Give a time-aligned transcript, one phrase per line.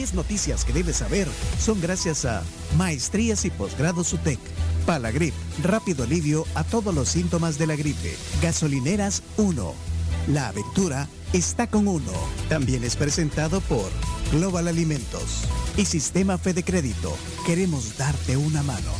[0.00, 2.42] 10 noticias que debes saber son gracias a
[2.78, 4.38] Maestrías y Posgrados UTEC.
[4.86, 8.16] Palagrip, rápido alivio a todos los síntomas de la gripe.
[8.40, 9.74] Gasolineras 1.
[10.28, 12.12] La aventura está con uno.
[12.48, 13.90] También es presentado por
[14.32, 15.42] Global Alimentos
[15.76, 17.14] y Sistema Fede Crédito.
[17.44, 18.92] Queremos darte una mano.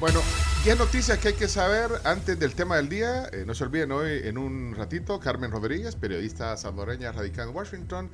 [0.00, 0.22] Bueno,
[0.64, 3.28] 10 noticias que hay que saber antes del tema del día.
[3.32, 8.10] Eh, no se olviden hoy en un ratito, Carmen Rodríguez, periodista salvadoreña radicada en Washington,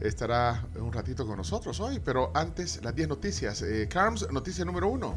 [0.00, 2.00] estará un ratito con nosotros hoy.
[2.02, 3.60] Pero antes, las 10 noticias.
[3.62, 5.16] Eh, Carms, noticia número uno.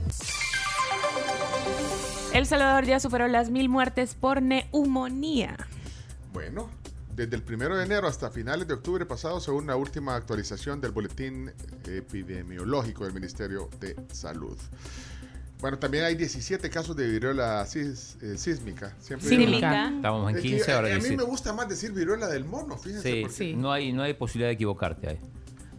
[2.33, 5.55] El Salvador ya superó las mil muertes por neumonía.
[6.33, 6.69] Bueno,
[7.15, 10.91] desde el primero de enero hasta finales de octubre pasado, según la última actualización del
[10.91, 11.53] boletín
[11.87, 14.57] epidemiológico del Ministerio de Salud.
[15.63, 18.93] Bueno, también hay 17 casos de viruela eh, sísmica.
[18.99, 19.93] Siempre Sísmica.
[19.95, 21.15] Estábamos en Es que 15, a, ahora a mí 17.
[21.17, 23.09] me gusta más decir viruela del mono, fíjense.
[23.09, 23.53] Sí, porque- Sí.
[23.55, 25.19] No, hay, no hay posibilidad de equivocarte ahí.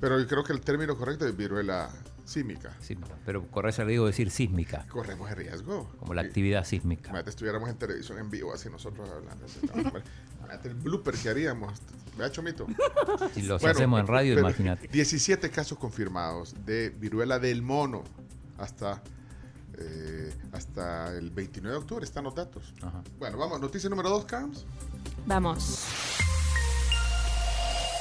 [0.01, 1.91] Pero yo creo que el término correcto es viruela
[2.25, 2.75] sísmica.
[2.81, 5.93] Sí, pero correcto le digo decir sísmica, Corremos el riesgo.
[5.99, 7.11] como la actividad sísmica.
[7.11, 9.45] Imagínate, estuviéramos en televisión en vivo, así nosotros hablando.
[9.75, 11.79] Imagínate el blooper que haríamos.
[12.17, 12.67] ¿Me ha hecho mito?
[13.35, 14.89] Si los Bueno, hacemos en radio, pero imagínate.
[14.89, 18.03] 17 casos confirmados de viruela del mono
[18.57, 19.03] hasta,
[19.79, 22.05] eh, hasta el 29 de octubre.
[22.05, 22.75] Están los datos.
[22.83, 23.03] Ajá.
[23.19, 23.61] Bueno, vamos.
[23.61, 24.65] Noticia número 2, Carms.
[25.27, 25.87] Vamos.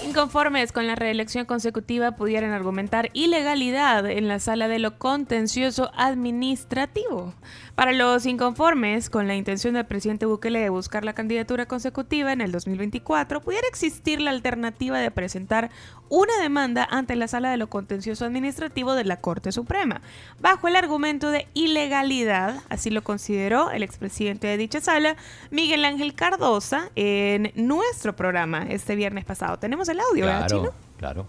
[0.05, 7.33] Inconformes con la reelección consecutiva pudieran argumentar ilegalidad en la sala de lo contencioso administrativo.
[7.75, 12.41] Para los inconformes con la intención del presidente Bukele de buscar la candidatura consecutiva en
[12.41, 15.71] el 2024, pudiera existir la alternativa de presentar
[16.07, 20.01] una demanda ante la sala de lo contencioso administrativo de la Corte Suprema,
[20.39, 25.15] bajo el argumento de ilegalidad, así lo consideró el expresidente de dicha sala,
[25.49, 29.57] Miguel Ángel Cardosa, en nuestro programa este viernes pasado.
[29.57, 30.69] Tenemos el audio, ¿verdad, Chino?
[30.99, 31.25] claro.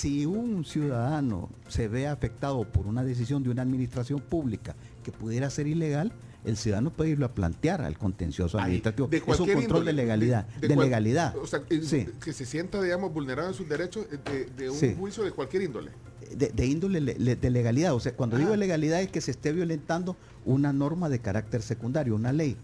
[0.00, 4.74] Si un ciudadano se ve afectado por una decisión de una administración pública
[5.04, 6.10] que pudiera ser ilegal,
[6.46, 9.08] el ciudadano puede irlo a plantear al contencioso administrativo.
[9.08, 10.46] De es un control índole, de legalidad.
[10.58, 11.36] De, cual- legalidad.
[11.36, 12.06] O sea, eh, Sí.
[12.24, 14.94] que se sienta, digamos, vulnerado en sus derechos eh, de, de un Sí.
[14.98, 15.90] juicio de cualquier índole.
[16.34, 17.92] De, de índole le- le- de legalidad.
[17.94, 20.16] O sea, cuando digo legalidad es que se esté violentando
[20.46, 22.56] una norma de carácter secundario, una ley.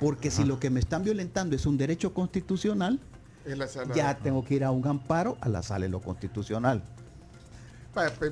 [0.00, 2.98] Porque si lo que me están violentando es un derecho constitucional,
[3.48, 3.94] En la sala.
[3.94, 6.82] ya tengo que ir a un amparo a la sala de lo constitucional.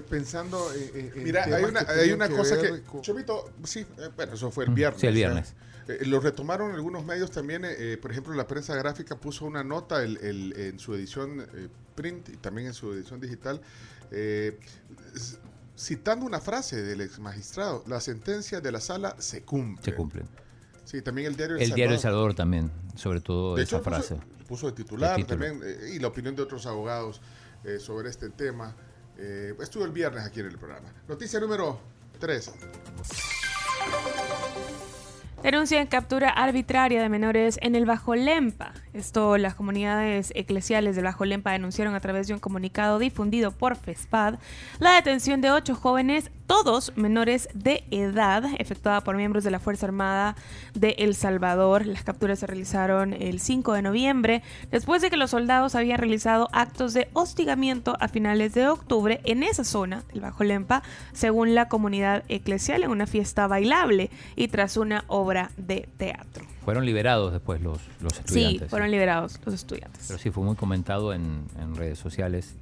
[0.09, 2.83] Pensando en, en Mira, temas hay una, que hay una cosa ver que.
[2.83, 5.01] con- Chomito, sí, eh, bueno, eso fue el viernes.
[5.01, 5.17] sí, el ¿eh?
[5.17, 5.55] viernes.
[5.89, 9.65] Eh, lo retomaron algunos medios también, eh, eh, por ejemplo, la prensa gráfica puso una
[9.65, 13.61] nota el- el- en su edición eh, print y también en su edición digital,
[14.13, 14.57] eh,
[15.77, 19.85] citando una frase del ex magistrado: la sentencia de la sala se cumple.
[19.85, 20.27] Se cumplen.
[20.85, 24.15] Sí, también el diario El diario El Salvador también, sobre todo de esa hecho, frase.
[24.15, 25.27] Puso, de titular De título.
[25.27, 27.21] también eh, y la opinión de otros abogados
[27.65, 28.75] eh, sobre este tema.
[29.19, 30.93] Eh, estuvo el viernes aquí en el programa.
[31.09, 31.81] Noticia número
[32.21, 32.53] 3.
[35.43, 38.73] Denuncian captura arbitraria de menores en el Bajo Lempa.
[38.95, 43.77] Esto las comunidades eclesiales del Bajo Lempa denunciaron a través de un comunicado difundido por
[43.77, 44.39] FESPAD
[44.81, 49.87] la detención de ocho jóvenes, todos menores de edad, efectuada por miembros de la Fuerza
[49.87, 50.37] Armada
[50.75, 51.87] de El Salvador.
[51.87, 56.49] Las capturas se realizaron el 5 de noviembre, después de que los soldados habían realizado
[56.53, 61.69] actos de hostigamiento a finales de octubre en esa zona del Bajo Lempa, según la
[61.69, 66.45] comunidad eclesial, en una fiesta bailable y tras una obra de teatro.
[66.65, 68.71] Fueron liberados después los, los Sí, estudiantes.
[68.71, 70.05] fueron liberados los estudiantes.
[70.07, 72.55] Pero sí fue muy comentado en, en redes sociales,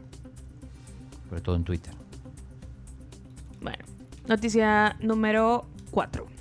[1.28, 1.94] sobre todo en Twitter.
[3.64, 3.82] Bueno,
[4.28, 6.33] noticia número 4.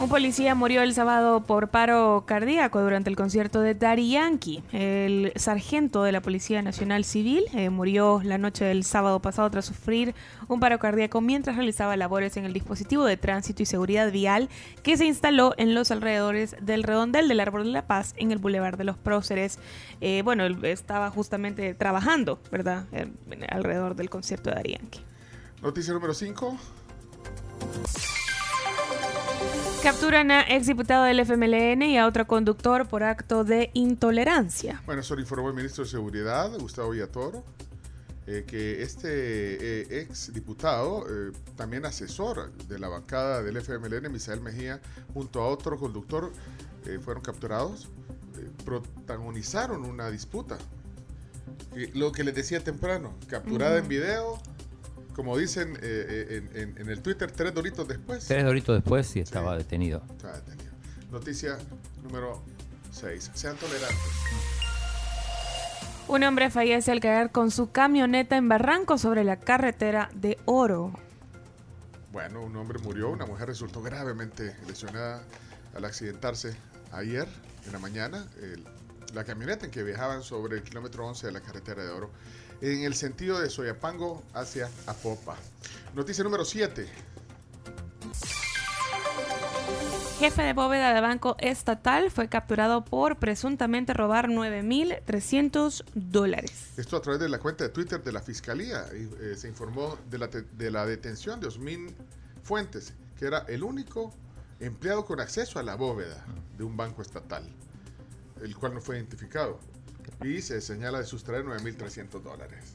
[0.00, 4.62] Un policía murió el sábado por paro cardíaco durante el concierto de Daddy Yankee.
[4.72, 9.66] El sargento de la Policía Nacional Civil eh, murió la noche del sábado pasado tras
[9.66, 10.14] sufrir
[10.48, 14.48] un paro cardíaco mientras realizaba labores en el dispositivo de tránsito y seguridad vial
[14.82, 18.38] que se instaló en los alrededores del redondel del Árbol de la Paz en el
[18.38, 19.58] Boulevard de los Próceres.
[20.00, 22.86] Eh, bueno, estaba justamente trabajando, ¿verdad?
[22.92, 23.12] Eh,
[23.50, 25.00] alrededor del concierto de Daddy Yankee.
[25.60, 26.56] Noticia número 5.
[29.82, 34.82] Capturan a exdiputado del FMLN y a otro conductor por acto de intolerancia.
[34.84, 37.42] Bueno, eso lo informó el ministro de Seguridad, Gustavo Villatoro,
[38.26, 44.42] eh, que este eh, ex diputado, eh, también asesor de la bancada del FMLN, Misael
[44.42, 44.80] Mejía,
[45.14, 46.30] junto a otro conductor,
[46.86, 47.88] eh, fueron capturados,
[48.66, 50.58] protagonizaron una disputa.
[51.94, 54.38] Lo que les decía temprano, capturada en video,
[55.20, 58.24] como dicen eh, eh, en, en- en el Twitter, tres doritos después.
[58.26, 59.58] Tres doritos después sí estaba Sí.
[59.64, 60.02] detenido.
[60.12, 60.70] Está detenido.
[61.10, 61.58] Noticia
[62.02, 62.42] número
[62.90, 63.30] 6.
[63.34, 63.98] Sean tolerantes.
[66.08, 70.92] Un hombre fallece al caer con su camioneta en barranco sobre la carretera de Oro.
[72.12, 75.22] Bueno, un hombre murió, una mujer resultó gravemente lesionada
[75.76, 76.56] al accidentarse
[76.92, 77.28] ayer
[77.66, 78.26] en la mañana.
[78.42, 78.64] el-
[79.14, 82.10] la camioneta en que viajaban sobre el kilómetro 11 de la carretera de Oro,
[82.60, 85.36] en el sentido de Soyapango hacia Apopa.
[85.94, 86.86] Noticia número 7.
[90.18, 96.74] Jefe de bóveda de banco estatal fue capturado por presuntamente robar 9.300 dólares.
[96.76, 98.84] Esto a través de la cuenta de Twitter de la Fiscalía.
[98.92, 101.94] eh, se informó de la, de la detención de Osmin
[102.42, 104.12] Fuentes, que era el único
[104.60, 106.22] empleado con acceso a la bóveda
[106.58, 107.48] de un banco estatal,
[108.42, 109.58] el cual no fue identificado.
[110.22, 112.74] Y se señala de sustraer 9.300 dólares.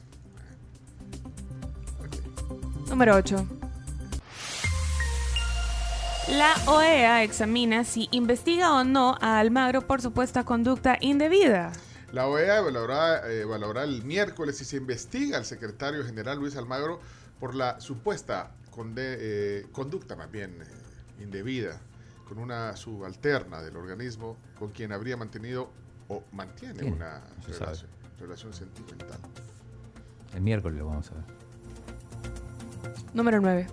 [2.88, 3.46] Número 8.
[6.28, 11.72] La OEA examina si investiga o no a Almagro por supuesta conducta indebida.
[12.12, 17.00] La OEA evaluará, eh, evaluará el miércoles si se investiga al secretario general Luis Almagro
[17.38, 21.80] por la supuesta conde- eh, conducta, más bien eh, indebida,
[22.26, 25.70] con una subalterna del organismo con quien habría mantenido
[26.08, 29.18] o mantiene Tiene, una no se relación, relación sentimental.
[30.34, 31.24] El miércoles lo vamos a ver.
[33.14, 33.66] Número 9.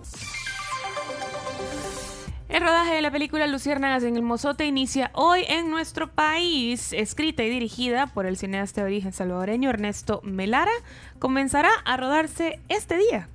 [2.48, 6.92] El rodaje de la película Luciérnagas en el Mozote inicia hoy en nuestro país.
[6.92, 10.70] Escrita y dirigida por el cineasta de origen salvadoreño Ernesto Melara,
[11.18, 13.28] comenzará a rodarse este día.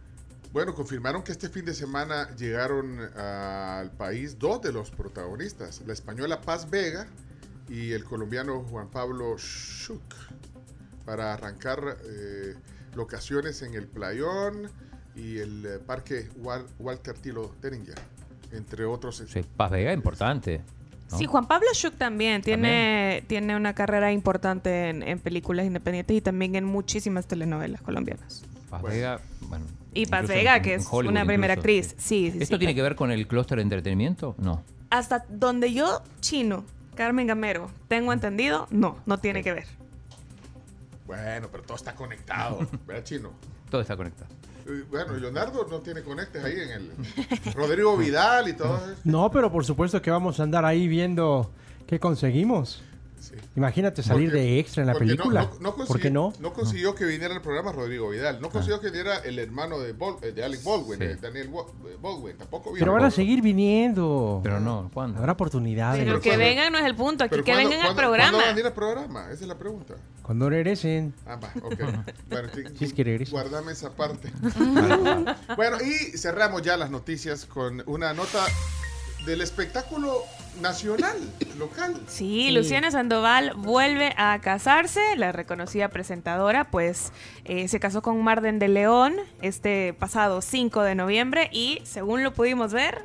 [0.52, 5.94] Bueno, confirmaron que este fin de semana llegaron al país dos de los protagonistas, la
[5.94, 7.06] española Paz Vega
[7.68, 10.02] y el colombiano Juan Pablo Schuch,
[11.06, 12.56] para arrancar eh,
[12.96, 14.72] locaciones en el Playón
[15.16, 17.96] y el eh, Parque Wal- Walter Tilo Denninger,
[18.52, 19.24] entre otros.
[19.28, 20.64] Sí, Paz Vega, importante.
[21.12, 21.18] ¿no?
[21.20, 26.22] Sí, Juan Pablo Schuch también tiene, tiene una carrera importante en, en películas independientes y
[26.22, 28.44] también en muchísimas telenovelas colombianas.
[28.68, 28.96] Paz Bueno.
[28.96, 29.66] Vega, bueno.
[29.94, 31.96] Y Paz incluso Vega, en- que es Hollywood una primera incluso, actriz.
[31.98, 32.60] Sí, sí, ¿Esto sí.
[32.60, 34.36] tiene que ver con el clúster de entretenimiento?
[34.38, 34.64] No.
[34.90, 36.64] Hasta donde yo, chino,
[36.96, 39.66] Carmen Gamero, tengo entendido, no, no tiene que ver.
[41.08, 43.32] Bueno, pero todo está conectado, ¿verdad, Chino?
[43.70, 44.30] Todo está conectado.
[44.92, 46.92] Bueno, Leonardo no tiene conectes ahí en el...
[47.56, 49.02] Rodrigo Vidal y todo eso.
[49.04, 51.50] No, pero por supuesto que vamos a andar ahí viendo
[51.88, 52.84] qué conseguimos.
[53.20, 53.36] Sí.
[53.56, 55.42] Imagínate salir Porque- de extra en la porque no- película.
[55.42, 56.34] No, no ¿Por consiguió, qué no?
[56.40, 58.40] no consiguió que viniera al programa Rodrigo Vidal.
[58.42, 61.06] No consiguió que viniera el hermano de, Bol- eh, de Alec Baldwin, Sí.
[61.06, 61.50] eh, Daniel
[61.88, 62.38] eh, Baldwin.
[62.38, 62.80] Tampoco vino.
[62.80, 64.40] Pero van a seguir viniendo.
[64.44, 65.20] Pero no, ¿cuándo?
[65.20, 66.04] Habrá oportunidades.
[66.04, 68.30] Pero que cuando- vengan no es el punto, aquí que ¿cuándo- vengan al programa.
[68.32, 69.26] ¿Cuándo van a venir al programa?
[69.32, 69.96] Esa es la pregunta.
[70.24, 71.14] Cuando regresen.
[71.26, 71.80] Ah, va, ok.
[72.30, 73.32] Bueno, Si es que regresa.
[73.32, 74.32] Guardame esa parte.
[75.56, 78.46] bueno, y cerramos ya las noticias con una nota
[79.30, 80.24] del espectáculo
[80.62, 81.16] nacional,
[81.58, 81.94] local.
[82.08, 82.52] Sí, Sí.
[82.52, 85.00] Luciana Sandoval vuelve a casarse.
[85.16, 87.12] La reconocida presentadora, pues,
[87.46, 92.34] eh, se casó con Marden de León este pasado 5 de noviembre y, según lo
[92.34, 93.04] pudimos ver,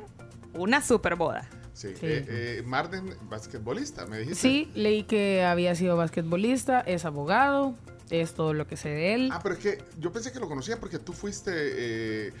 [0.53, 1.47] una super boda.
[1.73, 2.05] Sí, Sí.
[2.07, 4.41] eh, eh, Marden, basquetbolista, me dijiste.
[4.41, 7.75] Sí, leí que había sido basquetbolista, es abogado,
[8.09, 9.29] es todo lo que sé de él.
[9.33, 12.33] Ah, pero es que yo pensé que lo conocía porque tú fuiste, eh,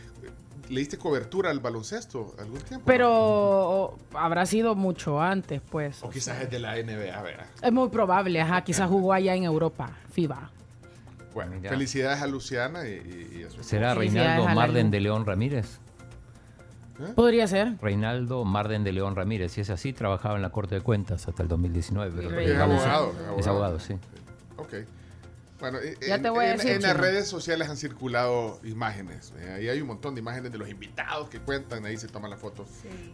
[0.69, 2.79] le diste cobertura al baloncesto algún tiempo.
[2.79, 2.85] ¿no?
[2.85, 6.03] Pero habrá sido mucho antes, pues.
[6.03, 7.45] O quizás es de la NBA, ¿verdad?
[7.61, 10.51] Es muy probable, ajá, quizás jugó allá en Europa, FIBA.
[11.33, 15.79] Bueno, felicidades a Luciana y, y- y a su ¿Será Reinaldo Marden de León Ramírez?
[17.13, 17.73] Podría ser.
[17.81, 19.51] Reinaldo Marden de León Ramírez.
[19.51, 22.23] Si es así, trabajaba en la Corte de Cuentas hasta el 2019.
[22.29, 23.95] pero Y Es abogado, Es abogado, sí.
[24.55, 24.73] Ok.
[25.59, 27.03] Bueno, eh, Ya en, te voy a decir, en las Chino.
[27.03, 29.33] redes sociales han circulado imágenes.
[29.39, 31.85] eh, ahí hay un montón de imágenes de los invitados que cuentan.
[31.85, 32.65] Ahí se toman la foto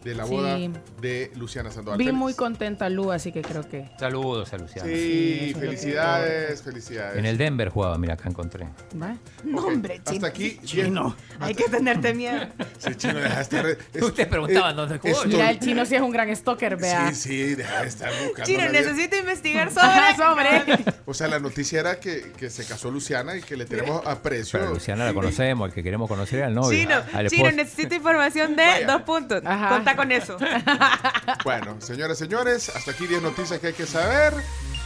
[0.02, 0.30] de la Sí.
[0.30, 0.58] boda
[1.00, 1.98] de Luciana Sandoval.
[1.98, 3.88] Vi muy contenta a Lu, así que creo que.
[3.98, 4.88] Saludos a Luciano.
[4.88, 7.16] Sí, felicidades, felicidades.
[7.18, 8.66] En el Denver jugaba, mira, acá encontré.
[9.00, 9.16] ¿va?
[9.54, 10.58] Ok, Hasta aquí.
[10.64, 12.40] Chino, hay que tenerte miedo.
[12.78, 13.66] Sí, chino, deja de estar.
[13.66, 15.14] es- Ustedes preguntaban eh, dónde jugó.
[15.14, 17.10] estoy- Mira, el chino sí es un gran stalker, vea.
[17.10, 18.42] Sí, sí, deja de estar buscando.
[18.44, 18.72] Chino, vida.
[18.72, 20.60] necesito investigar Ajá, sobre.
[20.76, 20.94] sobre.
[21.06, 24.58] O sea, la noticia era que, que se casó Luciana y que le tenemos aprecio.
[24.58, 26.78] Pero Luciana la conocemos, el que queremos conocer el novio.
[26.78, 28.86] Chino, Al Chino, necesito información de Vaya.
[28.86, 29.42] dos puntos.
[29.44, 29.68] Ajá.
[29.68, 30.36] Conta con eso.
[31.44, 34.34] Bueno, señoras y señores, hasta aquí 10 noticias que hay que saber.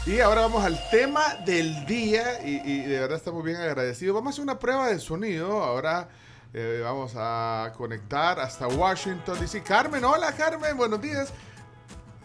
[0.07, 2.41] Y ahora vamos al tema del día.
[2.45, 4.15] Y, y de verdad estamos bien agradecidos.
[4.15, 5.63] Vamos a hacer una prueba de sonido.
[5.65, 6.09] Ahora
[6.55, 9.63] eh, vamos a conectar hasta Washington DC.
[9.63, 11.33] Carmen, hola Carmen, buenos días.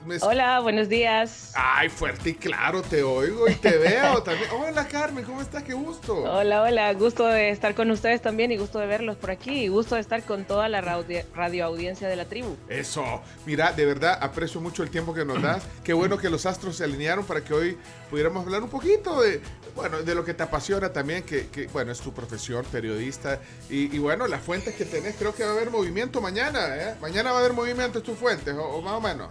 [0.06, 1.52] Me- Hola, buenos días.
[1.54, 4.50] Ay, fuerte y claro, te oigo y te veo también.
[4.68, 5.62] Hola, Carmen, ¿cómo estás?
[5.62, 6.16] Qué gusto.
[6.24, 9.68] Hola, hola, gusto de estar con ustedes también y gusto de verlos por aquí y
[9.68, 12.56] gusto de estar con toda la radio, radioaudiencia de la tribu.
[12.68, 13.22] Eso.
[13.46, 15.64] Mira, de verdad aprecio mucho el tiempo que nos das.
[15.84, 17.78] Qué bueno que los astros se alinearon para que hoy
[18.10, 19.40] pudiéramos hablar un poquito de,
[19.76, 23.40] bueno, de lo que te apasiona también, que, que, bueno, es tu profesión, periodista.
[23.70, 26.96] Y, y, bueno, las fuentes que tenés, creo que va a haber movimiento mañana, ¿eh?
[27.00, 29.30] Mañana va a haber movimiento en tus fuentes, o, o más o menos.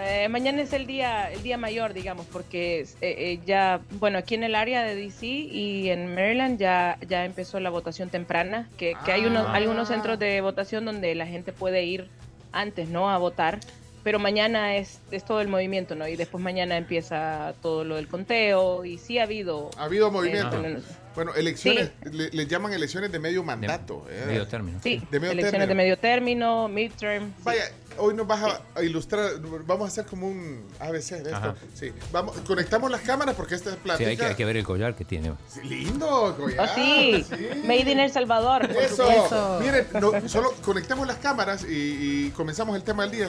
[0.00, 4.34] Eh, mañana es el día, el día mayor, digamos, porque eh, eh, ya, bueno, aquí
[4.36, 8.94] en el área de DC y en Maryland ya, ya empezó la votación temprana, que,
[9.04, 9.54] que hay unos, Ah.
[9.54, 12.08] algunos centros de votación donde la gente puede ir
[12.52, 13.10] antes, ¿no?
[13.10, 13.58] A votar.
[14.04, 16.06] Pero mañana es, es todo el movimiento, ¿no?
[16.06, 19.70] Y después mañana empieza todo lo del conteo y sí ha habido...
[19.76, 20.64] Ha habido movimiento.
[20.64, 20.78] eh,
[21.14, 24.06] Bueno, elecciones, le, le llaman elecciones de medio mandato.
[24.08, 24.26] De ¿eh?
[24.26, 24.78] medio término.
[24.82, 25.66] Sí, De medio elecciones término.
[25.68, 27.32] de medio término, midterm.
[27.44, 27.50] sí.
[27.98, 31.34] Hoy nos vas a, a ilustrar, vamos a hacer como un ABC de esto.
[31.36, 31.54] Ajá.
[31.74, 34.08] Sí, vamos, conectamos las cámaras porque esta es Sí, plática.
[34.10, 35.34] hay que, hay que ver el collar que tiene.
[35.48, 37.24] Sí, lindo, collar, Ah, sí.
[37.64, 38.64] Made in El Salvador.
[38.70, 39.06] Eso.
[39.06, 39.60] supuesto.
[39.60, 43.26] Miren, no, solo conectemos las cámaras y, y comenzamos el tema del día.
[43.26, 43.28] Eh,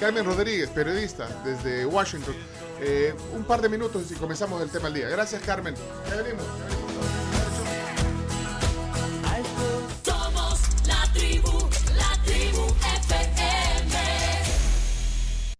[0.00, 2.34] Carmen Rodríguez, periodista desde Washington.
[2.80, 5.08] Eh, un par de minutos y comenzamos el tema del día.
[5.08, 5.74] Gracias, Carmen.
[6.10, 6.44] Ya venimos.
[6.44, 6.83] ya venimos.